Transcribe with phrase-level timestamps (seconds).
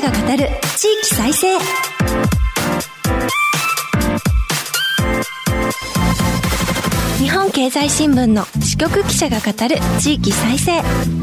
[0.00, 1.58] 者が語る地域再生。
[7.18, 10.82] 日本経済新聞の支局記者が語る地域再生。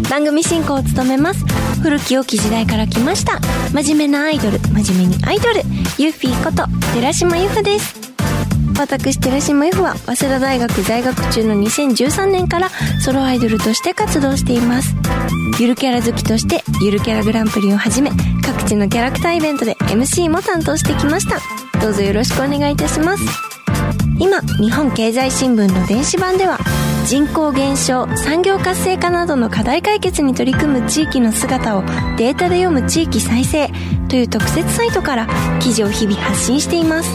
[0.10, 1.46] 番組進行を務めます。
[1.82, 3.40] 古き良き時代から来ました。
[3.72, 4.60] 真面目なアイドル。
[4.60, 5.62] 真面目にアイドル。
[5.98, 7.96] ユーフィーこと寺島由布です。
[8.78, 14.94] 私寺島 F は早稲田大学在学中の2013年からソロアイドルとして活動しています。
[15.62, 18.12] ゆるキャラ好きとしてゆるキャラグランプリをはじめ
[18.46, 21.40] 各地のキャラクターイベントで MC も担当してきました。
[21.80, 23.24] どうぞよろしくお願いいたします。
[24.20, 26.58] 今日本経済新聞の電子版では
[27.06, 31.82] 人口減少産業活性化などの課題解決に取り組む地域の姿を
[32.18, 33.70] データで読む地域再生
[34.08, 35.28] という特設サイトから
[35.60, 37.10] 記事を日々発信しています。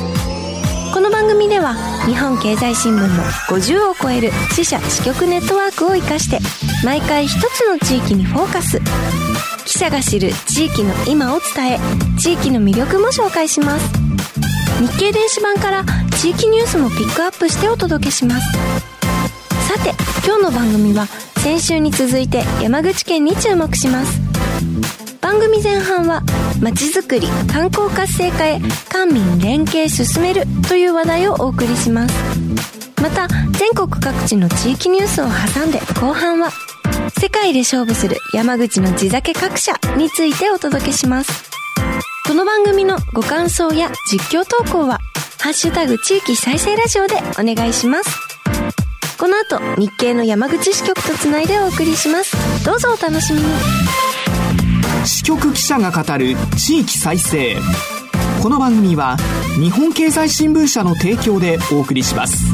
[0.92, 1.74] この番組では
[2.06, 6.40] 日本経済新聞の50を超える支社支局ネットワークを生かして
[6.84, 8.80] 毎回一つの地域にフォーカス。
[9.70, 11.78] 記者が知る地域の今を伝え
[12.18, 13.92] 地域の魅力も紹介します。
[14.80, 15.84] 日経電子版から
[16.20, 18.52] 地域ニュースもピックアップしてお届けします。
[19.68, 19.94] さて
[20.26, 24.20] 今日の番組は先週に続いて山口県に注目します。
[25.20, 26.24] 番組前半は
[26.60, 32.14] まちづくり観光活性化へ官民連携進めるという話題をお送りします。
[33.00, 36.50] また全国各地の地域ニュースを挟んで後半は
[37.20, 41.50] 世界で勝負する山口の地酒各社についてお届けします。
[42.26, 45.00] この番組のご感想や実況投稿は
[45.38, 48.18] ハッシュタグ地域再生ラジオでお願いします。
[49.18, 52.34] この後日経の山口支局とつないでお送りします。
[52.64, 53.46] どうぞお楽しみに。
[55.04, 57.54] 支局記者が語る地域再生。
[58.42, 59.18] この番組は
[59.60, 62.46] 日本経済新聞社の提供でお送りします。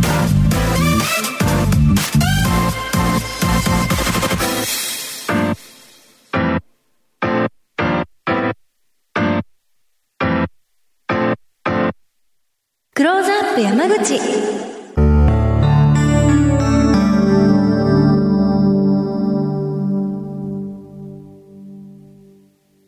[12.96, 14.18] クローズアップ山口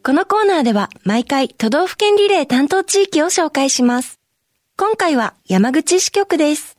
[0.03, 4.19] このコーナーでは毎回都道府県リレー担当地域を紹介します。
[4.79, 6.79] 今回は山口支局です。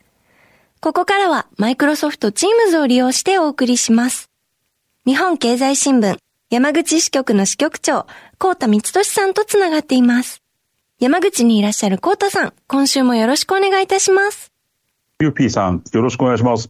[0.80, 4.28] ここからはマイクロソフト Teams を利用してお送りします。
[5.06, 6.18] 日本経済新聞
[6.50, 8.08] 山口支局の支局長、
[8.40, 10.39] 高田光俊さんとつながっています。
[11.00, 14.52] 山口にいらっしゃる高田さん、今週もよろしくお願いいたします。
[15.22, 16.68] ゆうぴーさん、よろしくお願いします。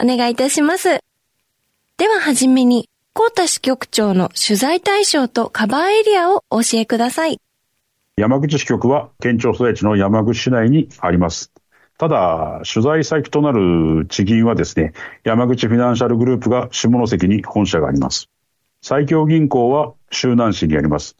[0.00, 1.00] お願いいたします。
[1.96, 7.40] でははじめに、高田支局長の取材対象とカバーエリアをお教えください。
[8.16, 11.50] 山口支局は県庁所在地の山口市内にあります。
[11.98, 14.92] ただ、取材先となる地銀はですね、
[15.24, 18.28] 山口フィナンシャルグループが下関に本社があります。
[18.82, 21.16] 最強銀行は周南市にあります。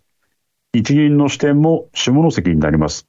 [0.75, 3.07] 日銀の支店も下関になります。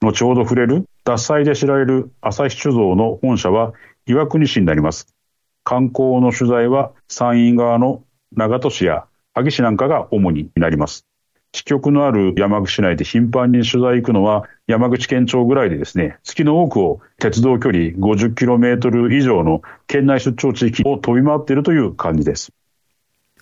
[0.00, 3.74] 後ほど触れる脱災で知られる朝日酒造の本社は
[4.06, 5.14] 岩国市になります。
[5.62, 8.02] 観光の取材は山陰側の
[8.34, 11.06] 長門市や萩市なんかが主になります。
[11.54, 22.54] 支局のある山口市内で頻繁に取材行くのは山口県庁ぐらいでですね、月の多くを鉄道距離 50km 以上の県内出張地域を飛び回っているという感じです。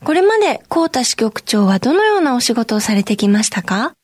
[0.03, 3.95] これまで高田支局長はどのようなお仕事をされてきましたか？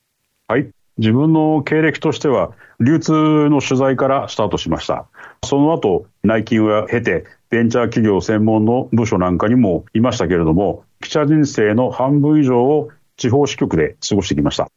[0.46, 0.68] はい。
[0.98, 5.06] 自分の経歴としては、流通の取材からスタートしました。
[5.44, 14.68] その後、内勤を経て、ベンチャー企業専門の部署なんかにもいましたけれども、記者人生の半分以上を地方支局で過ごしてきました。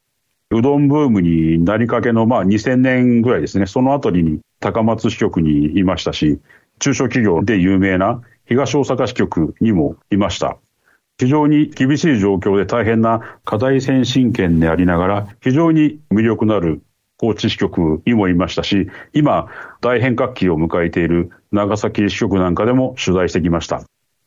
[0.52, 6.40] うどんブームになりかけの、まあ、2000年ぐらいですね、そのあたりに高松支局にいましたし、
[6.80, 10.58] 中小企業で有名な東大阪支局にもいました。
[11.20, 16.82] 非常に厳しい状況で大変な課題先進権でありながら、非常に魅力のある
[17.18, 19.50] 高知支局にもいましたし、今、
[19.82, 23.84] 大変革期を迎えている長崎支局なんかでも取材してきました。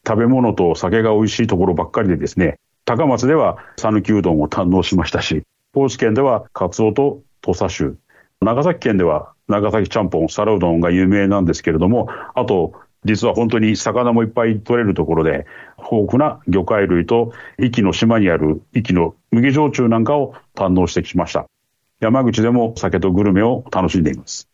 [0.07, 7.97] 食べ物と酒が美味しいところばっかりでですね、高松では讃岐うどんを堪能しましたし、高知県ではカツオと土佐酒、
[8.43, 12.75] 長崎県では長崎ちゃんぽん、皿うどんが有名なんですけれども、あと、
[13.05, 15.47] 実は本当に魚もいっぱい取れるところで、
[15.79, 21.47] 豊富な魚介類と、壱岐の島にある壱岐の麦焼酎なんかを堪能してきました。
[22.01, 24.49] 山口でも酒とグルメを楽しんでいます。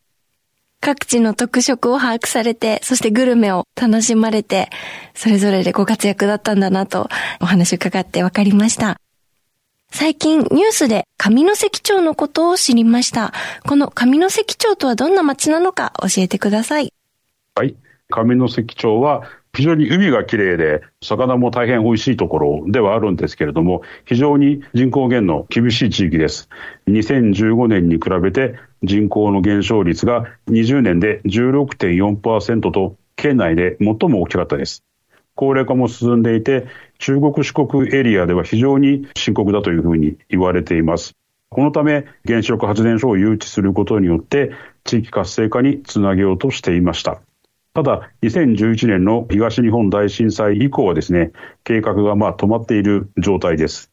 [0.81, 4.69] 各地の特色を把握されて、そしてグルメを楽しまれて、
[5.13, 7.09] それぞれでご活躍だったんだなと
[7.41, 8.97] お話伺って分かりました。
[9.91, 13.33] 最近ニュースで上関町のことを知りました。
[13.67, 16.93] この上関町とはどんな町なのか教えてください。
[17.55, 17.75] はい。
[18.09, 26.49] 上関町は非常に海がきれいで、魚も大変美味しいところではあるんですけれども、非常に人口減の厳しい地域です。
[26.87, 34.83] 2015年に比べて人口の減少率が20年で16.4%と、県内で最も大きかったです。
[35.35, 36.67] 高齢化も進んでいて、
[36.97, 41.15] 中国四国エリアでは非常に深刻だというふうに言われています。
[41.49, 44.51] このため、原子力発電所を誘致することによって、
[44.83, 47.21] 地域活性化につなげようとしていました。
[47.79, 51.31] ただ、2011年の東日本大震災以降はですね、
[51.63, 53.89] 計画がまあ止まっている状態です。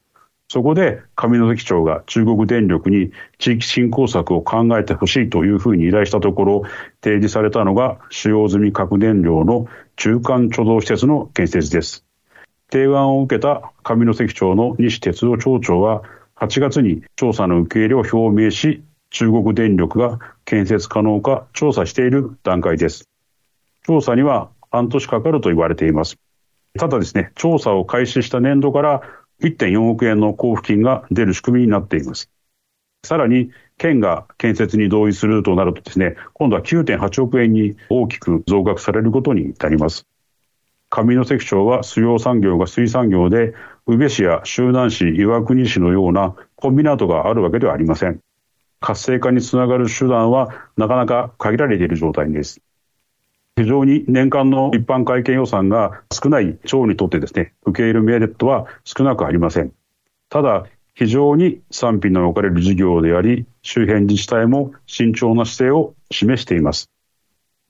[0.49, 6.63] そこで上関町が中国電力に地域振興策を考えてほしいというふうに依頼したところ、
[7.01, 12.05] 提示されたのが使用済み核燃料の中間貯蔵施設の建設です。
[12.73, 16.03] 提案を受けた上関町の西鉄道町長は
[16.35, 23.09] 8月に調査の受け入れを表明し、中国電力が建設可能か調査している段階です。
[23.87, 26.19] 調査には半年かかると言われています。
[26.77, 29.03] ただですね、調査を開始した年度から
[29.43, 32.29] 1.4億円の交付金が出る仕組みになっています。
[33.05, 40.05] さらに、県が建設に同意するとなるとですね、今度は9.8億円に大きく増額されることになります。
[40.91, 43.55] 上関町は主要産業が水産業で、
[43.87, 48.19] 宇部市や周南市、岩国市のようなコンビナートがあるわけではありません。
[48.81, 52.61] 活性化につながる手段はなかなか限られている状態です。
[53.57, 59.73] 非常に年間の一般会計予算が少ない町にとってですね、受け入れるメリットは少なくありません。
[60.29, 66.91] ただ、非常に賛否の置かれる事業であり、周辺自治体も慎重な姿勢を示しています。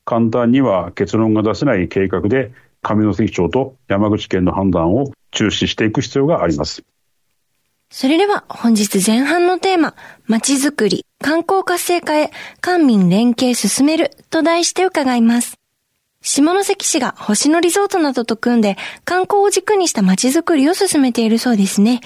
[0.04, 2.52] 簡単には結論が出せない計画で、
[2.82, 6.84] 上関町と山口県の判断を注視していく必要があります。
[7.90, 9.94] それでは本日前半のテーマ、
[10.26, 15.56] 街づくり、観光活性化へ官民連携進めると題して伺います。
[16.28, 22.00] 下関市が星野リゾートなどと組んで観光を軸にした街づくりを進めているそうですね。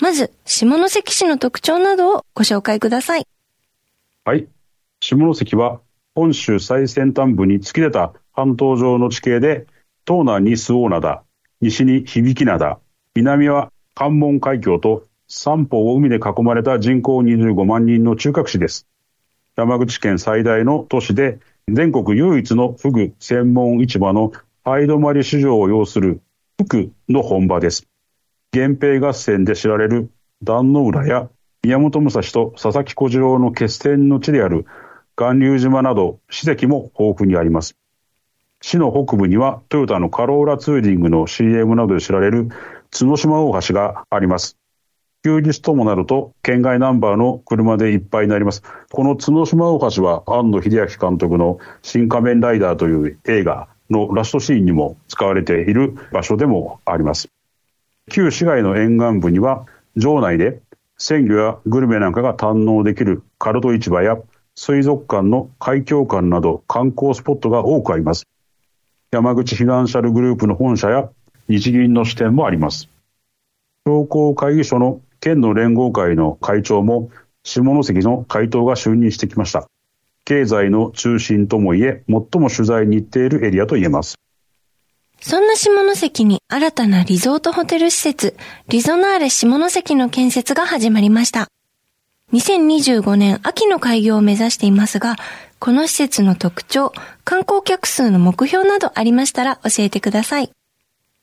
[0.00, 3.26] まず、下関市の特徴などをご紹介ください。
[4.24, 4.48] はい。
[5.00, 5.80] 下関は
[6.14, 9.66] 本州最先端部に突き出た半島上の地形で、
[10.06, 11.22] 東南に周防灘、
[11.60, 12.80] 西に響灘、
[13.14, 18.86] 南は関門海峡と三方を海で囲まれた人口25万人の中核市です。
[19.56, 24.32] 山口県最大の都市で全国唯一のフグ専門市場の
[24.64, 26.22] 相泊市場を要する
[26.58, 27.86] 福の本場です。
[28.54, 30.10] 源平合戦で知られる
[30.42, 31.28] 壇の浦や
[31.62, 34.64] 宮本武蔵と佐々木小次郎の決戦の地である
[35.14, 37.76] 巌流島など史跡も豊富にあります。
[38.62, 42.48] 市の北部にはトヨタのカローラツーリングの CM などで知られる
[42.90, 44.56] 角島大橋があります。
[45.24, 48.62] 休日ともなると、県外ナンバーの車でいっぱいになります。
[48.92, 57.28] この角島大橋は、安野秀明監督の新仮面ライダーという映画のラストシーンにも使われている場所でもあります。
[58.10, 59.66] 旧市街の沿岸部には、
[59.98, 60.60] 城内で
[60.98, 64.18] 鮮魚やグルメなんかが堪能できるカルト市場や
[64.54, 68.26] 水族館の海峡館など観光スポットが多くあります。
[69.10, 71.10] 山口フィナンシャルグループの本社や
[71.48, 72.88] 日銀の支店もあります。
[73.86, 77.10] 商工会議所の県の連合会の会長も
[77.44, 79.68] 下関の会頭が就任してきました。
[80.24, 84.16] 経済の中心ともいえ、最も取材に行っているエリアと言えます。
[85.20, 88.36] そんな下関に新たなリゾートホテル施設、
[88.68, 91.48] リゾナーレ下関の建設が始まりました。
[92.32, 95.16] 2025年秋の開業を目指していますが、
[95.58, 96.92] この施設の特徴、
[97.24, 100.50] 観光客数の目標などありましたら教えてください。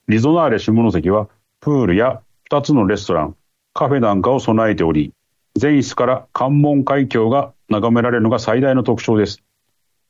[0.07, 1.29] リゾナーレ下関は、
[1.61, 2.21] プールや
[2.51, 3.35] 2つのレストラン、
[3.77, 5.11] カフェなんかを備えており、
[5.57, 9.43] 全室から関門海峡が眺められるのが最大の特徴です。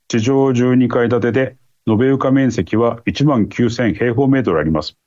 [0.08, 1.58] 地上12階建てで、
[1.88, 4.98] 延べ床面積は1万9000平方メートルあります。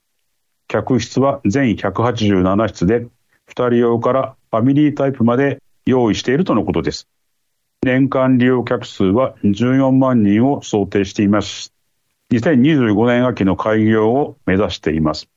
[0.66, 3.06] 客室は全187室で、
[3.48, 7.06] 2人用からファミリータイプまで用意しているとのことです。
[7.84, 11.72] 年間利用客数は14万人を想定しています。
[12.32, 15.28] 2025年秋の開業を目指しています。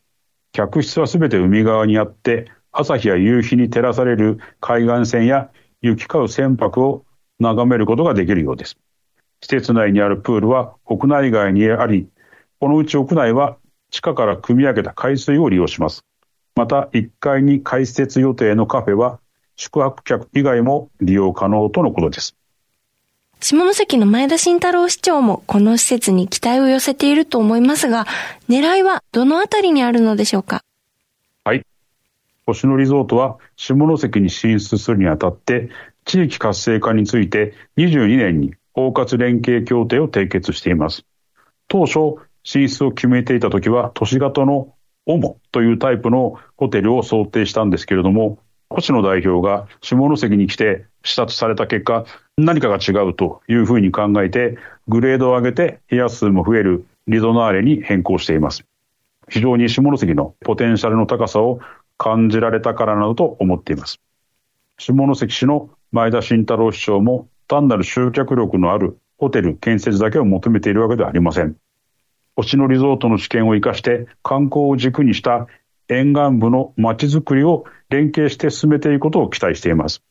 [0.53, 5.49] 客室はすべて海側にあって、朝日や夕日に照らされる海岸線や
[5.81, 7.05] 行き交う船舶を
[7.39, 8.77] 眺めることができるようです。
[9.41, 12.07] 施設内にあるプールは屋内外にあり、
[12.59, 13.57] このうち屋内は
[13.89, 16.05] 地下から汲み上げた海水を利用します。
[16.55, 19.19] また1階に開設予定のカフェは
[19.55, 22.35] 宿泊客以外も利用可能とのことです。
[23.39, 28.05] 下関の前田慎太郎市長もこの施設に期待を寄せていると思いますが、
[28.47, 30.61] 狙いはどのあたりにあるのでしょうか？
[32.53, 35.70] 星野リゾートは下関に進出するにあたって、
[36.05, 41.05] 地域活性化について22年に包括連携協定を締結しています。
[41.67, 44.74] 当初、進出を決めていた時は、都市型の
[45.05, 48.39] オモというタイプのホテルを想定したんですけれども、
[48.70, 52.05] 星野代表が下関に来て視察された結果、
[52.38, 58.65] 何かが違うというふうに考えて、グレードを上げて部屋数も増えるリゾナーレに変更しています。
[59.29, 61.60] 非常に下関のポテンシャルの高さを
[62.03, 64.01] 感じられたからなどと思っています。
[64.79, 71.55] 下関市の前田慎太郎市長も単なる集客力のあるホテル建設だけを求めているわけではありません。
[72.36, 75.46] 星野リゾートの試験を生かして観光を軸にした
[75.89, 80.01] 沿岸部の街づくりを連携して進めていくことを期待しています。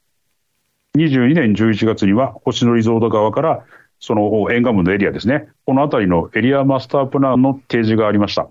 [0.97, 3.65] 22年11月には星野リゾート側から
[3.99, 8.49] その沿岸部のエリアですね、この辺りのエリアマスタープランの提示がありました。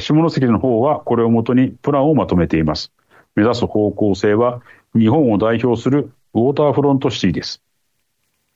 [0.00, 2.92] 下関の方はこれをもとにプランをまとめています。
[3.34, 4.62] 目指す方向性は
[4.96, 7.60] 日本を代表するウォーターフロントシティです。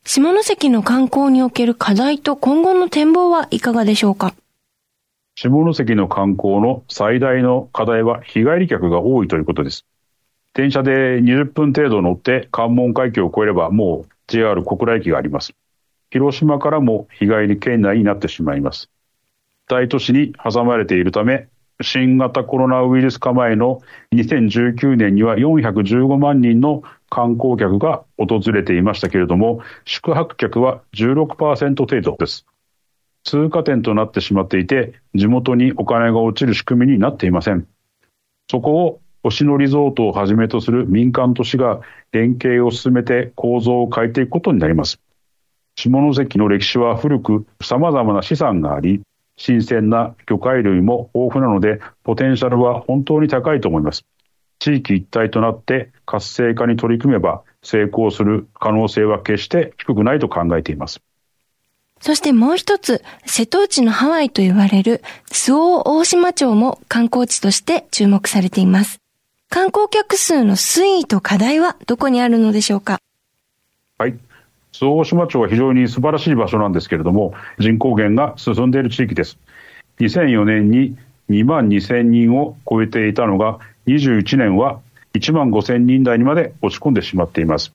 [0.04, 4.34] 下関の観光における課題と今後の展望はいかがでしょうか？
[5.34, 9.84] 下関の観光の最大の課題は日帰り客が多いということです。
[10.54, 15.54] 電車で20分程度乗って関門海峡を越えればもう JR 小倉駅があります。
[16.10, 18.90] 広島からも日帰り圏内になってしまいます。
[19.68, 21.48] 大都市に挟まれているため、
[21.80, 23.80] 新型コロナウイルス化前の
[24.12, 32.46] 2019年には415万人の観光客が訪れていましたけれども、宿泊客は16%程度です。
[33.24, 37.66] 通過点となってしまっていて、地元にお金が落ちる仕組みになっていません。
[38.50, 45.00] そこを星野リゾートをはじめとする民間都市が連携を進めて構造を変えていくことになります。
[45.76, 49.02] 下関の歴史は古く様々な資産があり、
[49.36, 54.04] 新鮮な魚介類も豊富なので、ポテンシャルは本当に高いと思います。
[54.58, 61.00] 地域一体となって活性化に取り組めば成功する可能性は決して低くないと考えています。
[62.00, 68.98] そしてもう一つ、瀬戸内のハワイと言われる周防大島町も観光地として注目されています。
[69.48, 72.98] 観光客数の推移と課題はどこにあるのでしょうか？
[73.98, 74.18] はい。
[74.72, 79.38] 周防島町は非常に素晴らしい場所なんですけれども、人口減が進んでいる地域です。
[80.00, 80.96] 2004年に
[81.30, 84.80] 2万2000人を超えていたのが、21年は
[85.14, 87.72] 1万5000人台にまで落ち込んでしまっています。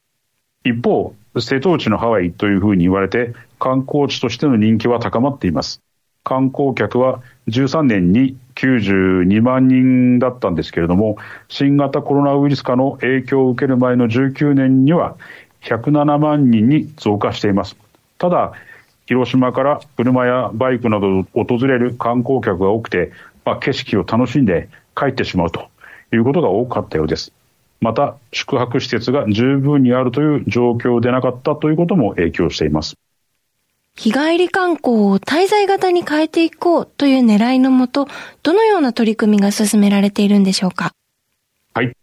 [0.66, 5.82] 一方、瀬戸内のハワイというふうに言われて、観光地としての人気は高まっています。
[6.24, 15.16] 観光客は13年に92万人だったんですけれども、新型コロナウイルス化の影響を受ける前の19年には
[15.67, 17.75] 107万人に増加しています。
[18.17, 18.53] ただ、
[19.05, 23.12] 広島から車やバイクなどを訪れる観光客が多くて、
[23.45, 25.67] まあ、景色を楽しんで帰ってしまうと
[26.12, 27.31] いうことが多かったようです。
[27.79, 32.95] また、宿泊施設が十分にあるという状況でなかったということも影響しています。
[33.95, 38.07] 日帰り観光を滞在型に変えていこうという狙いのもと、
[38.43, 40.91] どのような取り組みが進められているんでしょうか？
[41.74, 41.93] はい。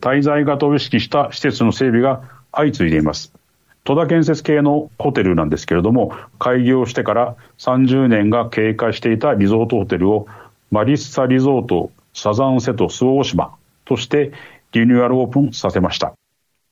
[0.00, 2.22] 滞在型を意識した施設の整備が
[2.56, 3.32] 相次いでいます。
[3.84, 10.26] 戸田建設系のホテルなんですけれども、開業してから30年が経過していたリゾートホテルを
[10.72, 14.32] マリッサリゾートサザンセト周防島として
[14.72, 16.14] リニューアルオープンさせました。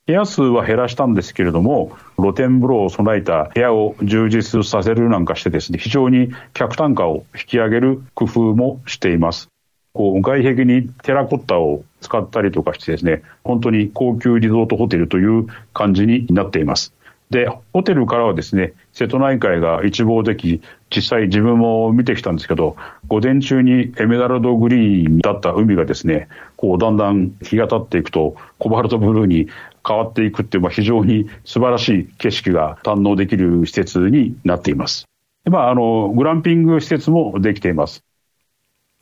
[0.06, 9.48] 部屋数は減らしたんですけれども、露天風呂を備えた部屋を充実させるなんかしてですね、非常に客単価を引き上げる工夫もしています。
[9.94, 16.92] こう外壁にテラコッタを使ったりとかしてですね、本当に高級リゾートホテルという感じになっています。
[17.30, 20.60] で、ホテルからはですね、瀬戸内海が一望でき、
[20.94, 22.76] 実際自分も見てきたんですけど、
[23.08, 29.48] 午前中にエメラルドグリーンだった海がですね、こうだんだん日が経っていくと、コバルトブルーに
[29.86, 35.06] 変わっていくっていう、まあ、非常に素晴らしい景色が堪能できる施設になっています。
[35.44, 38.04] まあ、あの、グランピング施設もできています。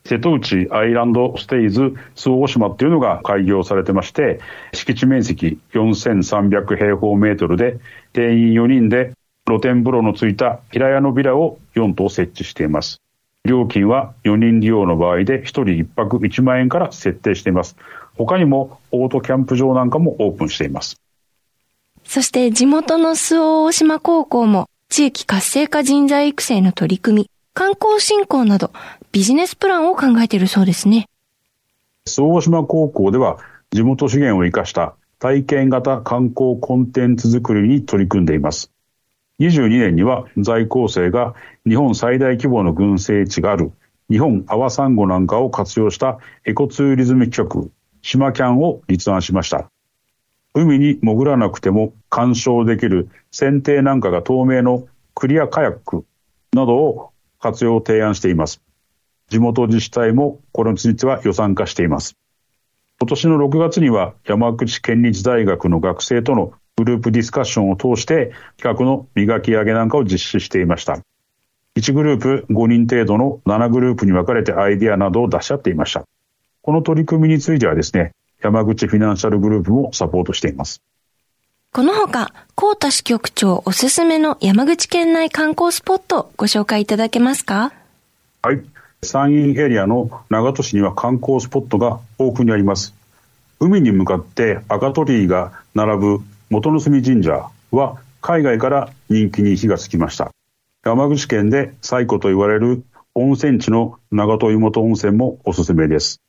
[0.05, 4.39] 瀬戸内アイランドステイズ周防島っていうのが開業されてまして、
[4.73, 7.79] 敷地面積4300平方メートルで、
[8.11, 9.13] 定員4人で
[9.45, 13.01] 露天風呂のついた平屋のビラを4棟設置しています。
[13.45, 17.75] 料金は4人利用の場合で1人1泊1万円から設定しています。
[18.15, 20.99] 他にもオートキャンプ場なんかもオープンしています。
[22.05, 28.71] そして地元の周防大島高校も地域活性化人材育成の取り組み、観光振興など
[29.13, 31.07] ビジネスプランを考えているそうですね。
[32.07, 33.37] 周防大島高校では
[33.69, 38.71] 地元資源を生かした体験型観光コンテンツ作りに取り組んでいます。
[39.39, 41.35] 22年には在校生が
[41.67, 43.71] 日本最大規模の群生地がある
[44.09, 47.69] 日本アワサンゴなんかを活用したエコツーリズム企画
[48.01, 49.69] 島キャンを立案しました。
[50.55, 56.03] 海に潜らなくても鑑賞できる船底なんかが透明のクリアカヤック
[56.53, 58.63] などを活用を提案しています。
[59.29, 62.15] 地元自治体もこれについては予算化しています。
[62.99, 70.99] 今年の6月には山口県立大学の学生とのグループディスカッションを通して企画の磨き上げなんかを実施していました。
[71.75, 76.05] 1グループ5人程度の7グループに分かれてアイディアなどを出し合っていました。
[76.61, 78.11] この取り組みについてはですね、
[78.41, 80.81] 山口フィナンシャルグループもサポートしています。
[81.71, 87.73] このほか、高田支局長おすすめの山口県内観光スポットご紹介いただけますか？
[88.43, 88.63] はい。
[89.03, 92.93] 山陰エリアの長門市には観光スポットが豊富にあります。
[93.59, 96.19] 海に向かって赤鳥居が並ぶ
[96.49, 100.31] 元住神社は海外から人気に火がつきました。
[100.85, 102.83] 山口県で最古と言われる
[103.15, 106.21] 温泉地の長門湯本温泉もおすすめです。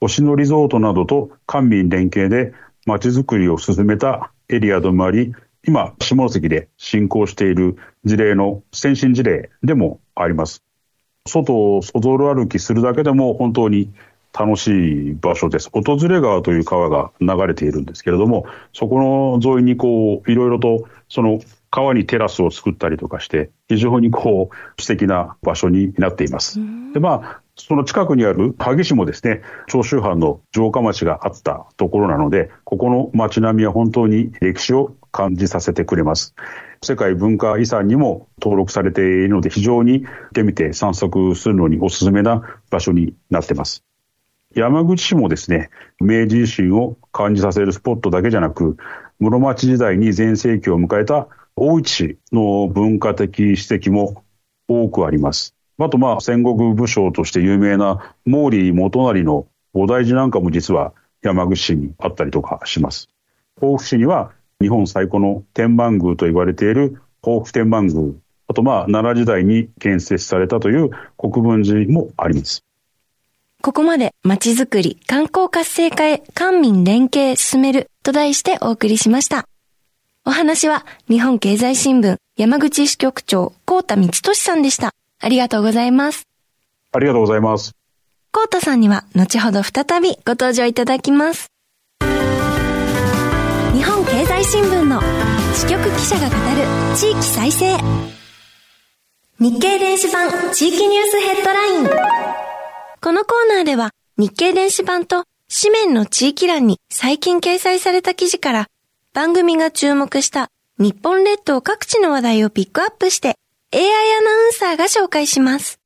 [0.00, 2.52] 星野リゾートなどと官民連携で
[2.86, 5.32] 街づくりを進めたエリアでもあり、
[5.66, 10.63] 今、下関で進行している事例の先進事例でもあります。
[11.26, 13.90] 外を外歩きするだけでも本当に
[14.38, 15.70] 楽しい場所です。
[15.72, 21.40] 訪れ川という川が流れているんですけれども、そこの沿いにこう、いろいろとその
[21.70, 26.58] 川にテラスを作ったりとかして、非常にこう、素敵な場所になっています。
[26.92, 36.34] で、まあ、その近くにある萩市もですね、長州藩の城下町があったところなので、ここの街並みは本当に歴史を感じさせてくれます。
[36.84, 43.82] 世界文化遺産にも登録されているので、非常に行ってみて散策するのにおすすめな場所になってます。
[44.54, 48.76] 山口市もですね、明治維新を感じさせるスポットだけじゃなく、
[49.18, 54.24] 室町時代に全盛期を迎えた大市市の文化的史跡も
[54.68, 55.54] 多くあります。
[55.78, 63.08] あと、まあ、戦国武将として有名な毛利元就の菩提寺なんかも実は山口市にあったりとかします。
[63.60, 64.32] 甲府市には
[64.64, 68.14] 日本最古の天満宮と言われている甲府天満宮、
[68.48, 72.64] あとまあ、奈良時代に建設されたという国分寺もあります。
[73.60, 79.46] ここまで街づくり、観光活性化へ官民連携進めると題してお送りしました。
[80.24, 84.92] お話は日本経済新聞山口支局長、高田光俊さんでした。
[85.20, 86.26] ありがとうございます。
[86.92, 87.74] ありがとうございます。
[88.32, 91.53] 高田さんには後ほど再びご登場いただきます。
[94.14, 95.00] 経済新聞の
[95.56, 97.76] 支局記者が語る地域再生。
[99.40, 101.88] 日経電子版地域ニュースヘッドライン。
[103.00, 108.66] このコーナーでは日経電子版と紙面の地域欄に最近掲載された記事から
[109.14, 110.48] 番組が注目した
[110.78, 113.34] 日本列島各地の話題をピックアップして
[113.72, 115.80] AI アナウンサーが紹介します。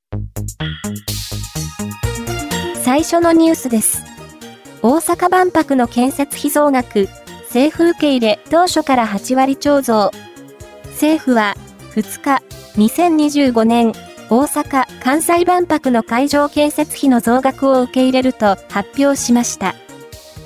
[2.84, 4.02] 最初のニュースです。
[4.82, 7.08] 大阪万博の建設費増額、
[7.48, 10.10] 政府受け入れ当初から8割超増。
[10.90, 11.54] 政府は
[11.94, 12.42] 2日、
[12.76, 13.92] 2025年
[14.28, 19.74] 大阪・関西万博の会場建設費の増額を受け入れると発表しました。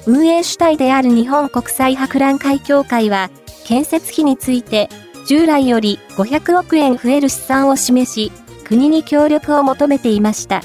[0.06, 3.30] 運営主体である日本国際博覧会協会は、
[3.64, 4.88] 建設費について
[5.26, 8.30] 従来より500億円増える試算を示し、
[8.64, 10.62] 国に協力を求めていました。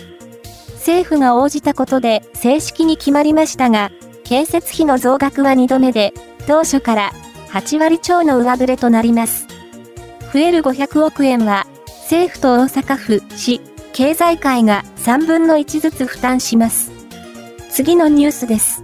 [0.75, 3.91] 政府が応じたことで正式に決まりましたが、
[4.27, 6.13] 建設費の増額は2度目で、
[6.47, 7.13] 当初から
[7.49, 9.47] 8割超の上振れとなります。
[10.33, 11.65] 増える500億円は、
[12.01, 13.61] 政府と大阪府、市、
[13.93, 16.91] 経済界が3分の1ずつ負担します。
[17.69, 18.83] 次のニュースです。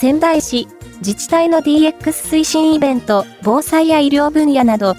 [0.00, 0.66] 仙台市、
[0.98, 4.96] 自治体の DX 推進イベント、防災や医療分野など、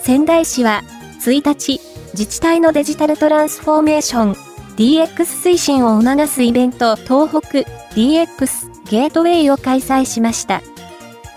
[0.00, 0.82] 仙台市は
[1.20, 1.80] 1日、
[2.14, 4.32] 自治体のデジタルトランスフォーメーション、
[4.76, 10.62] DX 推進を促すイベント、東北 DX ゲートウェイを開催しました。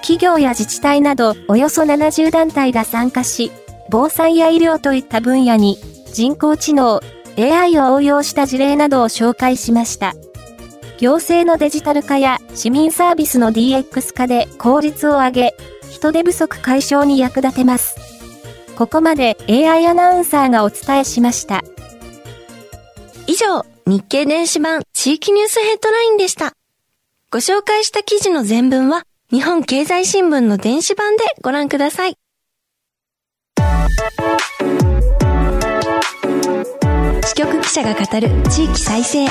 [0.02, 3.52] 企業や自治体などおよそ70団体が参加し、
[3.90, 5.78] 防災や医療といった分野に
[6.14, 7.02] 人工知能、
[7.38, 10.14] AI を応用した事例などを紹介しました。
[10.98, 15.56] 行政のデジタル化や市民サービスの DX 化で効率を上げ、
[15.90, 17.96] 人手不足解消に役立てます。
[18.78, 21.64] ここまで AI アナウンサーがお伝えしました。
[23.28, 26.54] 以上、日経電子版地域ニュースヘッドラインでした。
[27.34, 32.18] ご紹介した記事の全文は日本経済新聞の電子版でご覧ください。
[37.24, 39.24] 支局記者が語る地域再生。
[39.24, 39.30] 引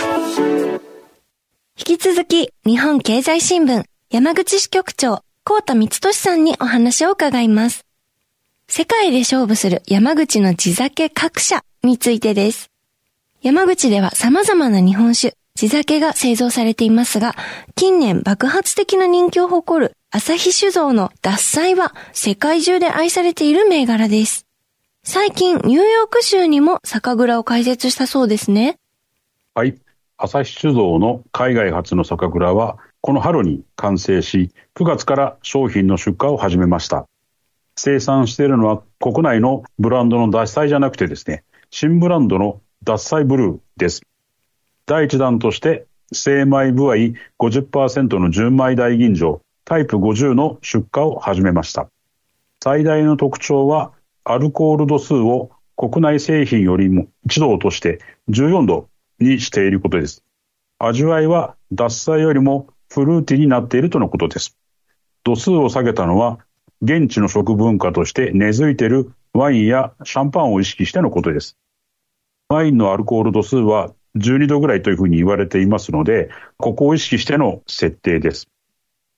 [1.77, 7.85] き続き、日本経済新聞山口支局長、高田光俊さんにお話を伺います。
[8.67, 12.71] 世界で勝負する山口の地酒各社についてです。
[13.43, 17.37] 山口では様々な日本酒、地酒が製造されていますが、
[17.75, 24.47] 近年爆発的な人気を誇る朝日酒造の脱菜は世界中で愛されている銘柄です。
[25.05, 28.79] 最近、ニューヨーク州にも酒蔵を開設したそうですね。
[29.55, 29.77] はい。
[30.17, 37.05] 朝日酒造の海外発の酒蔵は、この春に完成し、9月から商品の出荷を始めました。
[37.77, 44.01] 生産しているのは国内のブランドの脱菜じゃなくてですね、新ブランドの脱菜ブルーです。
[44.91, 51.89] 第一弾として、精米部合50%の純米大吟醸タイプ50の出荷を始めました。
[52.61, 53.93] 最大の特徴は、
[54.25, 58.01] アルコール度数を国内製品よりも1度落として
[58.31, 58.89] 14度
[59.21, 60.25] にしていることです。
[60.81, 64.59] 味わいは脱菜よりもフルーティーになっているとのことです。
[65.23, 66.41] 度数を下げたのは
[66.83, 71.57] 現地の食文化として根付いているワインやシャンパンを意識してのことです。
[72.49, 78.49] ワインのアルコール度数は12度ぐらいというふうに言われていますので、ここを意識しての設定です。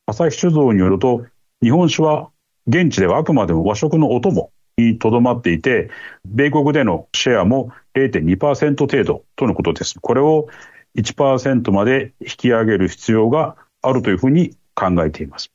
[0.07, 1.25] 朝日酒造によると、
[1.63, 2.31] 日本酒は
[2.67, 5.91] 現地ではあくまでも和食のお供にとどまっていて、
[6.25, 9.99] 米国でのシェアも0.2%程度とのことです。
[10.01, 10.49] これを
[10.97, 15.51] 1%まで引き上げる必要があるというふうに考えています。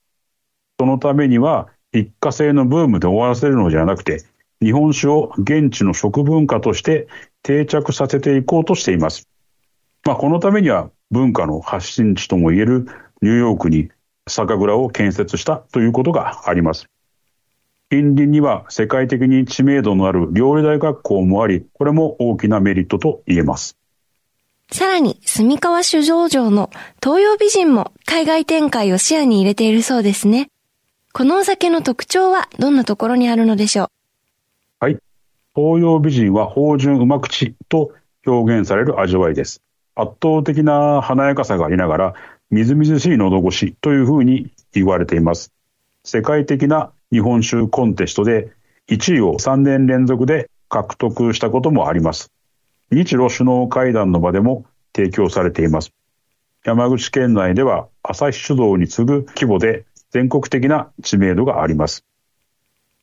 [0.80, 4.24] そのためには、一過性のブームで終わらせるのではなくて、
[4.62, 7.08] 日本酒を現地の食文化として
[7.44, 9.28] 定着させていこうとしています。
[10.06, 12.88] まあ、このためには文化の発信地ともいえる
[13.22, 13.90] ニューヨークに
[14.28, 16.88] 酒蔵を建設したということがあります。
[17.90, 23.78] 近隣には世界的に知名度のある料理大学校もあり、これも大きなメリットと言えます。
[24.70, 26.70] さらに、住川酒造場の
[27.02, 30.50] 東洋美人も海外展開を視野に入れているそうですね。
[31.14, 33.88] このお酒の特徴はどんなところにあるのでしょう？
[35.58, 37.92] 東洋美人は芳醇うま口と
[38.28, 39.64] 表現される味わいです。
[39.96, 42.14] 圧倒的な華やかさがありながら、
[42.52, 45.52] みずみずしい喉越しというふうに言われています。
[46.04, 48.52] 世界的な日本酒コンテストで
[48.88, 52.32] 1位を3年連続で獲得したこともあります。
[52.92, 54.64] 日露首脳会談の場でも
[54.96, 55.92] 提供されています。
[56.66, 62.06] 山口県内では朝日酒造に次ぐ規模で全国的な知名度があります。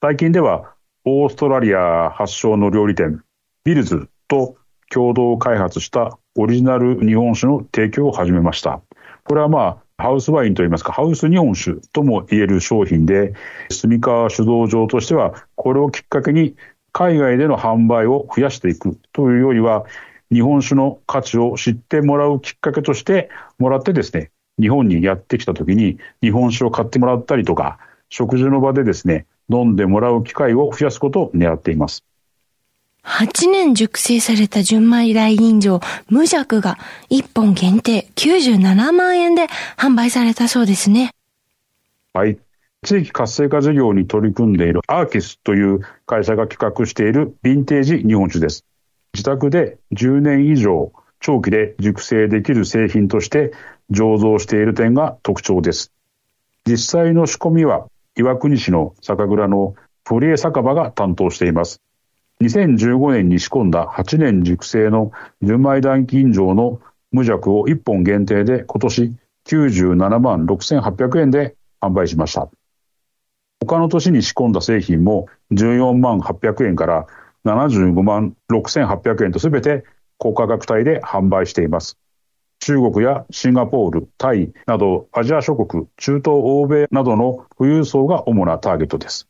[0.00, 0.73] 最近では、
[1.06, 3.22] オーストラリア発祥の料理店、
[3.62, 4.56] ビルズと
[4.90, 8.80] 共同開発したオリジナル日本酒の提供を始めました。
[9.24, 13.34] これはまあ、ハウスワインといいますか、ハウス日本酒とも言える商品で、
[13.70, 16.56] 住川酒造場としては、これをきっかけに
[16.92, 19.84] 海外での販売を増やしていくというよりは、
[20.32, 32.04] 日本酒の価値を知ってもらうきっかけとしてもらってですね、日本にやってきた時に日本酒を買ってもらったりとか、食事の場でですね、飲んでもらう機会を増やすことを狙っています。
[33.04, 36.78] 8年熟成された純米大吟醸無弱が
[37.10, 41.10] 1本限定97万円で販売されたそうですね。
[42.14, 42.38] はい。
[42.82, 48.64] 地域活性化事業に取り組んでいるアーキスという会社が企画しているヴィンテージ日本酒です。
[49.14, 53.52] 自宅で10年以上長期で熟成できる製品として
[53.90, 55.92] 醸造している点が特徴です。
[56.66, 59.74] 実際の仕込みは岩国市の酒蔵の
[60.06, 61.80] 堀江酒場が担当しています。
[62.40, 69.12] 2015年に仕込んだ8年熟成の純米団金醸の無弱を1本限定で今年
[69.46, 72.48] 97万6800円で販売しました。
[73.60, 77.06] 他の年に仕込んだ製品も14万800円から
[77.44, 79.84] 75万6800円とすべて
[80.18, 81.98] 高価格帯で販売しています。
[82.60, 89.28] 中国やシンガポール、タイなどアジア諸国、中東欧米などの富裕層が主なターゲットです。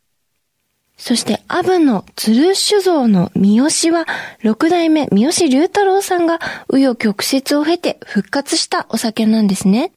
[0.96, 4.06] そして、アブの鶴酒造の三好は、
[4.42, 9.92] 六代目三好龍太郎さんが、紆余曲折を経て復活したお酒なんですね。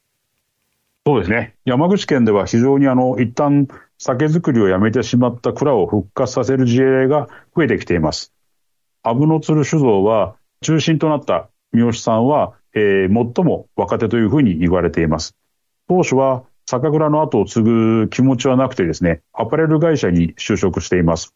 [1.05, 1.53] そうですね。
[1.65, 3.67] 山口県では非常にあの、一旦
[3.99, 8.33] 酒造りをやめてしまった蔵を復活させる事例が増えてきています。
[9.03, 15.35] アブの鶴酒造は、中心となった三好さんは、えー、最も若手というふうに言われています。
[15.89, 21.33] 当初は酒蔵の後を継ぐ気持ちはなくてですね、アパレル会社に就職しています。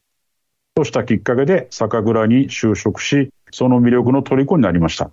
[0.78, 5.10] そうしたきっかけで酒蔵に就職し、その魅力の虜になりました。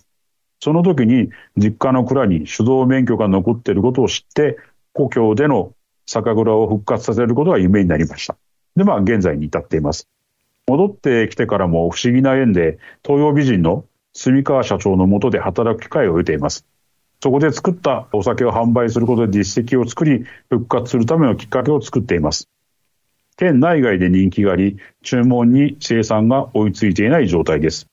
[0.60, 4.58] その時に実家の蔵に酒造免許が残っていることを知って、
[4.92, 5.72] 故郷での
[6.06, 8.36] 酒蔵を復活させることが夢になりました。
[8.76, 10.08] で、まあ現在に至っています。
[10.66, 13.84] 戻ってきてからも不思議な縁で、東洋美人の
[14.18, 16.66] 住川社長の下で働く機会を得ています。
[17.22, 22.48] そこで作ったお酒を販売することで実績を作り、復活するためのきっかけを作っています。
[23.36, 27.86] 県内外で人気があり、注文に生産が追いついていない状態です。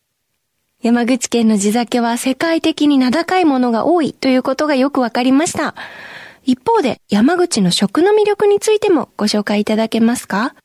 [0.81, 5.75] 山口県の地酒は世界的に名高いものが多いということがよくわかりました。
[6.43, 10.55] 一方で山口の食の魅力についてもご紹介いただけますか？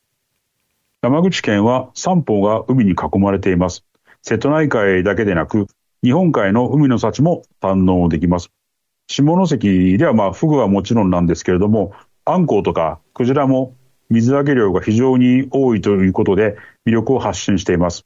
[1.03, 3.83] 山口県は三方が海に囲まれています。
[4.23, 5.67] 瀬戸内海だけでなく、
[6.03, 8.51] 日本海の海の幸も堪能できます。
[9.07, 11.93] 下関ではまあフグはもちろんなんですけれども、
[12.25, 13.75] アンコウとかクジラも
[14.09, 16.55] 水揚げ量が非常に多いということで
[16.85, 18.05] 魅力を発信しています。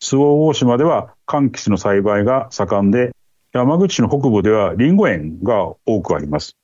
[0.00, 3.14] 周防大島では柑橘の栽培が盛んで、
[3.52, 6.56] 山口市の北部ではリンゴ園が多くあります。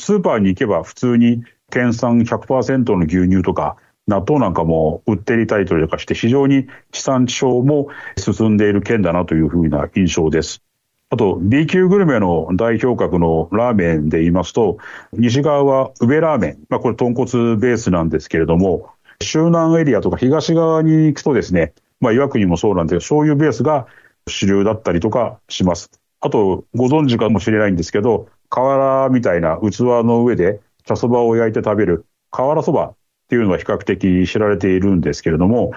[0.00, 3.76] スーパーに行けば普通に県産100%の牛乳とか
[4.08, 10.62] 納豆なんかも売っていたりとかして非常に地産地消も進んでいる県だなというふうな印象です。
[11.10, 14.78] あと B 級グルメの代表格のラーメンで言いますと、
[15.12, 16.58] 西側は宇部ラーメン。
[16.68, 18.90] まあこれ豚骨ベースなんですけれども、
[19.22, 23.86] 周南エリアとか東側に行くとですね、まあ岩国もそうなんですけど、醤油ベースが
[24.26, 25.90] 主流だったりとかします。
[26.20, 32.94] あと、ご存知かもしれないんですけど、瓦みたいな器の上で茶そばを焼いて食べる瓦そば
[33.28, 35.72] っていうのは比較的知られているんですけれども、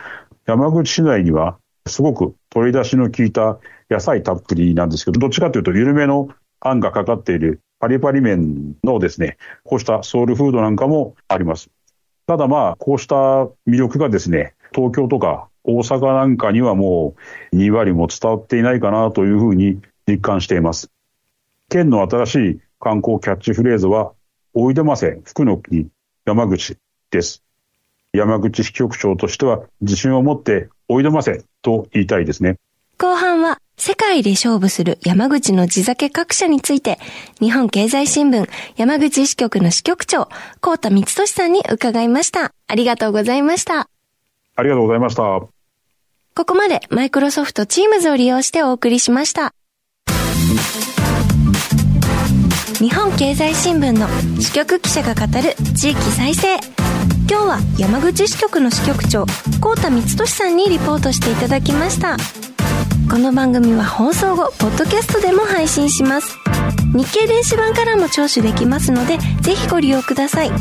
[0.46, 3.60] 山口市内にはすごく取り出しの効いた
[3.90, 6.30] 野菜たっぷりなんですけど、どっちかというと緩めの
[6.62, 9.36] あんがかかっているパリパリ麺のですね、
[9.66, 11.70] こうしたソウルフードなんかもあります。
[12.26, 13.16] ただまあ、こうした
[13.68, 17.16] 魅力がですね、東京とか大阪なんかにはも
[17.52, 20.90] う2割も伝わっていないかなというふうに実感しています。
[21.68, 24.14] 県の新しい観光キャッチフレーズは、
[24.54, 25.88] おいでませ、福の国、
[26.26, 26.78] 山口
[27.12, 27.44] です。
[28.14, 32.58] 山口支局長としては自信を持っておいでませと言いたいですね。
[32.98, 37.00] 後半は世界で勝負する山口の地酒各社について、
[37.40, 40.30] 日本経済新聞山口支局の支局長、
[40.62, 42.54] 高田光俊さんに伺いました。
[42.68, 43.88] ありがとうございました。
[44.56, 45.24] ありがとうございました。
[45.24, 49.54] ここまでマイクロソフトチームズを利用してお送りしました。
[52.78, 54.08] 日本経済新聞の
[54.42, 56.58] 支局記者が語る地域再生
[57.32, 59.26] 今日は山口支局の支局長
[59.62, 62.18] 高田光俊さんにリポートしていただきました。
[63.10, 66.38] この番組は放送後ポッドキャストでも配信します。
[66.94, 70.52] 日経電子版からも聴取できますのでぜひご利用ください。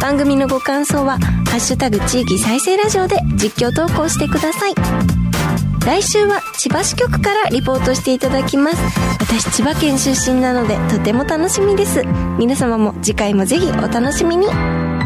[0.00, 4.74] 番組のご感想は「ハッシュタグ地域再生ラジオ」で実況投稿してください。
[5.86, 8.78] 来週は千葉支局からリポートしていただきます。
[9.20, 12.02] 私千葉県出身なのでとても楽しみです。
[12.36, 14.48] 皆様も次回もぜひお楽しみに。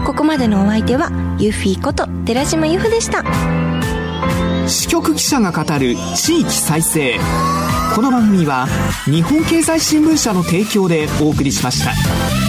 [0.07, 3.25] ここまでのお相手はユフィこと寺島由布でした
[4.69, 7.19] 支局記者が語る地域再生
[7.95, 8.67] この番組は
[9.07, 12.48] 日本経済新聞社の提供でお送りしました。